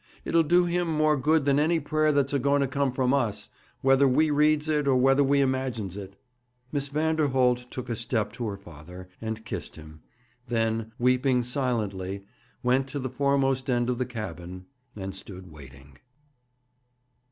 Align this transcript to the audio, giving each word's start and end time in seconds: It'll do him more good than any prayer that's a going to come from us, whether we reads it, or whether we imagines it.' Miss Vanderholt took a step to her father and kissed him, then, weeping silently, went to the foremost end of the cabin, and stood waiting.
It'll 0.25 0.41
do 0.41 0.65
him 0.65 0.87
more 0.91 1.15
good 1.15 1.45
than 1.45 1.59
any 1.59 1.79
prayer 1.79 2.11
that's 2.11 2.33
a 2.33 2.39
going 2.39 2.61
to 2.61 2.67
come 2.67 2.91
from 2.91 3.13
us, 3.13 3.49
whether 3.81 4.07
we 4.07 4.31
reads 4.31 4.67
it, 4.67 4.87
or 4.87 4.95
whether 4.95 5.23
we 5.23 5.41
imagines 5.41 5.95
it.' 5.95 6.15
Miss 6.71 6.87
Vanderholt 6.89 7.69
took 7.69 7.87
a 7.87 7.95
step 7.95 8.33
to 8.33 8.47
her 8.47 8.57
father 8.57 9.09
and 9.21 9.45
kissed 9.45 9.75
him, 9.75 10.01
then, 10.47 10.91
weeping 10.97 11.43
silently, 11.43 12.25
went 12.63 12.87
to 12.87 12.97
the 12.97 13.11
foremost 13.11 13.69
end 13.69 13.91
of 13.91 13.99
the 13.99 14.07
cabin, 14.07 14.65
and 14.95 15.13
stood 15.15 15.51
waiting. 15.51 15.99